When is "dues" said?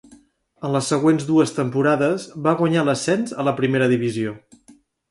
1.27-1.53